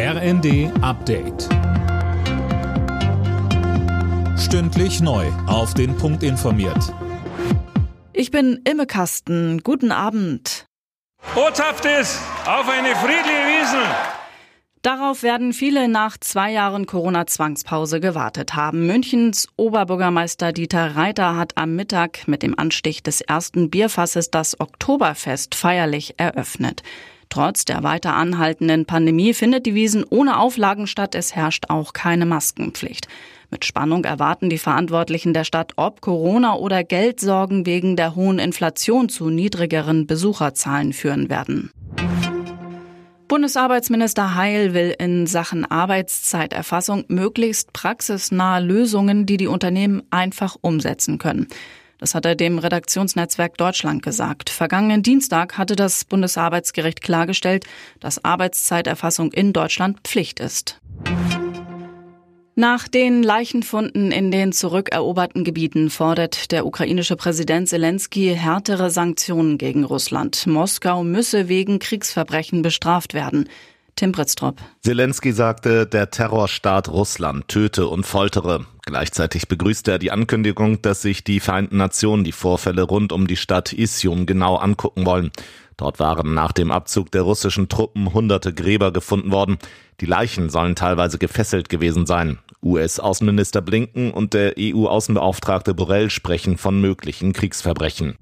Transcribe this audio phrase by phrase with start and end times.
[0.00, 1.48] RND Update.
[4.38, 5.26] Stündlich neu.
[5.48, 6.94] Auf den Punkt informiert.
[8.12, 9.60] Ich bin Imme Kasten.
[9.64, 10.68] Guten Abend.
[11.34, 13.90] Botschaft ist auf eine friedliche Wiesn.
[14.82, 18.86] Darauf werden viele nach zwei Jahren Corona-Zwangspause gewartet haben.
[18.86, 25.56] Münchens Oberbürgermeister Dieter Reiter hat am Mittag mit dem Anstich des ersten Bierfasses das Oktoberfest
[25.56, 26.84] feierlich eröffnet.
[27.30, 31.14] Trotz der weiter anhaltenden Pandemie findet die Wiesen ohne Auflagen statt.
[31.14, 33.06] Es herrscht auch keine Maskenpflicht.
[33.50, 39.08] Mit Spannung erwarten die Verantwortlichen der Stadt, ob Corona oder Geldsorgen wegen der hohen Inflation
[39.08, 41.70] zu niedrigeren Besucherzahlen führen werden.
[43.28, 51.46] Bundesarbeitsminister Heil will in Sachen Arbeitszeiterfassung möglichst praxisnahe Lösungen, die die Unternehmen einfach umsetzen können.
[51.98, 54.50] Das hat er dem Redaktionsnetzwerk Deutschland gesagt.
[54.50, 57.64] Vergangenen Dienstag hatte das Bundesarbeitsgericht klargestellt,
[58.00, 60.80] dass Arbeitszeiterfassung in Deutschland Pflicht ist.
[62.60, 69.84] Nach den Leichenfunden in den zurückeroberten Gebieten fordert der ukrainische Präsident Zelensky härtere Sanktionen gegen
[69.84, 70.44] Russland.
[70.44, 73.48] Moskau müsse wegen Kriegsverbrechen bestraft werden.
[73.98, 74.60] Tim Britztrup.
[74.80, 78.64] Zelensky sagte, der Terrorstaat Russland töte und foltere.
[78.86, 83.36] Gleichzeitig begrüßte er die Ankündigung, dass sich die Vereinten Nationen die Vorfälle rund um die
[83.36, 85.32] Stadt Isium genau angucken wollen.
[85.76, 89.58] Dort waren nach dem Abzug der russischen Truppen hunderte Gräber gefunden worden.
[90.00, 92.38] Die Leichen sollen teilweise gefesselt gewesen sein.
[92.62, 98.16] US-Außenminister Blinken und der EU-Außenbeauftragte Borrell sprechen von möglichen Kriegsverbrechen.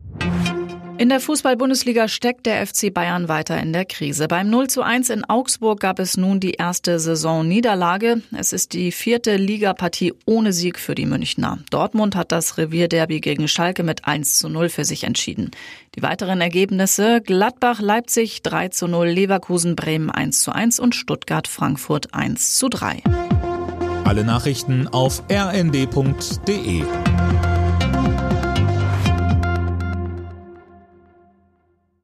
[0.98, 4.28] In der Fußball-Bundesliga steckt der FC Bayern weiter in der Krise.
[4.28, 8.22] Beim 0 zu 1 in Augsburg gab es nun die erste Saisonniederlage.
[8.34, 11.58] Es ist die vierte Ligapartie ohne Sieg für die Münchner.
[11.70, 15.50] Dortmund hat das Revierderby gegen Schalke mit 1 zu 0 für sich entschieden.
[15.96, 21.46] Die weiteren Ergebnisse Gladbach, Leipzig 3 zu 0, Leverkusen, Bremen 1 zu 1 und Stuttgart,
[21.46, 23.02] Frankfurt 1 zu 3.
[24.04, 26.84] Alle Nachrichten auf rnd.de